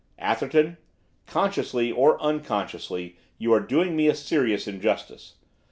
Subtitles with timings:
[0.17, 0.77] 'Atherton,
[1.27, 5.35] consciously, or unconsciously, you are doing me a serious injustice.